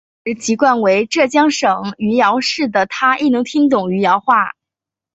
[0.23, 4.55] 同时籍贯为浙江省余姚市的她亦能听懂余姚话。